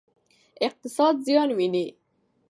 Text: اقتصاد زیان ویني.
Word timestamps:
اقتصاد 0.65 1.15
زیان 1.25 1.49
ویني. 1.57 1.85